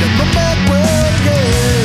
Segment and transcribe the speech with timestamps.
[0.00, 1.79] the back world